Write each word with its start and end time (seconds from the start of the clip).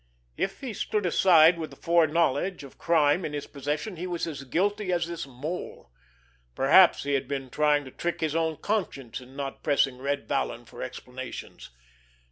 If 0.35 0.61
he 0.61 0.73
stood 0.73 1.05
aside 1.05 1.59
with 1.59 1.69
the 1.69 1.75
foreknowledge 1.75 2.63
of 2.63 2.79
crime 2.79 3.23
in 3.23 3.33
his 3.33 3.45
possession 3.45 3.97
he 3.97 4.07
was 4.07 4.25
as 4.25 4.43
guilty 4.45 4.91
as 4.91 5.05
this 5.05 5.27
Mole.... 5.27 5.91
Perhaps 6.55 7.03
he 7.03 7.13
had 7.13 7.27
been 7.27 7.51
trying 7.51 7.85
to 7.85 7.91
trick 7.91 8.19
his 8.19 8.35
own 8.35 8.57
conscience 8.57 9.21
in 9.21 9.35
not 9.35 9.61
pressing 9.61 9.99
Red 9.99 10.27
Vallon 10.27 10.65
for 10.65 10.81
explanations.... 10.81 11.69